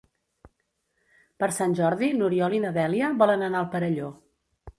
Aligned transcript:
Per 1.43 1.49
Sant 1.57 1.75
Jordi 1.81 2.09
n'Oriol 2.23 2.57
i 2.61 2.63
na 2.65 2.73
Dèlia 2.79 3.11
volen 3.21 3.45
anar 3.51 3.61
al 3.63 3.71
Perelló. 3.77 4.11